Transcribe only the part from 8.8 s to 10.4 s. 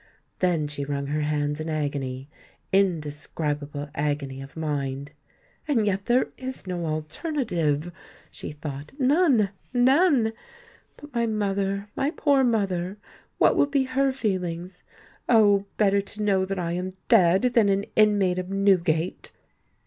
"none—none!